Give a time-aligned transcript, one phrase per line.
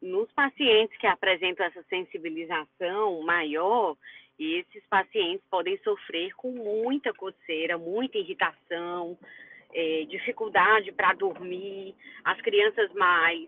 [0.00, 3.94] Nos pacientes que apresentam essa sensibilização maior,
[4.38, 9.18] esses pacientes podem sofrer com muita coceira, muita irritação,
[9.74, 11.94] é, dificuldade para dormir.
[12.24, 13.46] As crianças mais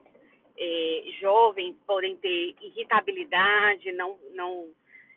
[0.59, 4.69] é, jovens podem ter irritabilidade, não, não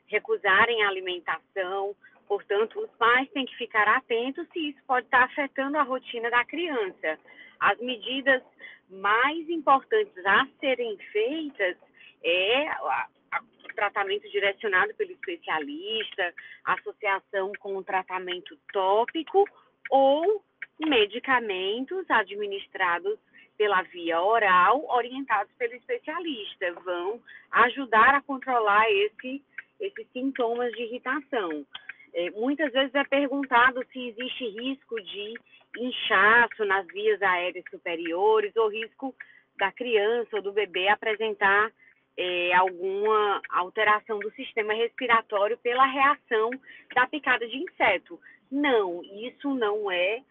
[0.08, 1.94] recusarem a alimentação.
[2.28, 6.44] Portanto, os pais têm que ficar atentos se isso pode estar afetando a rotina da
[6.46, 7.20] criança.
[7.60, 8.42] As medidas
[8.90, 11.78] mais importantes a serem feitas
[12.24, 19.48] é o tratamento direcionado pelo especialista, associação com o tratamento tópico
[19.90, 20.44] ou
[20.80, 23.18] medicamentos administrados
[23.58, 27.22] pela via oral, orientados pelo especialista, vão
[27.52, 29.42] ajudar a controlar esse,
[29.80, 31.66] esses sintomas de irritação.
[32.16, 35.34] É, muitas vezes é perguntado se existe risco de
[35.78, 39.14] inchaço nas vias aéreas superiores ou risco
[39.58, 41.70] da criança ou do bebê apresentar
[42.18, 46.52] é, alguma alteração do sistema respiratório pela reação
[46.94, 48.18] da picada de inseto.
[48.50, 50.22] Não, isso não é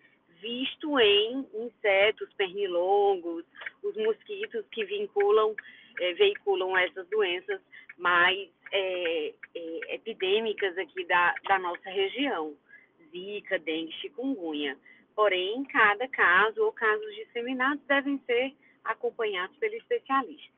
[0.41, 3.24] visto em insetos pernilongos, os
[4.65, 5.55] mosquitos que vinculam,
[6.01, 7.61] é, veiculam essas doenças
[7.97, 12.57] mais é, é, epidêmicas aqui da, da nossa região,
[13.11, 14.77] zika, dengue, chikungunya.
[15.15, 18.53] Porém, cada caso ou casos disseminados devem ser
[18.85, 20.53] acompanhados pelo especialista.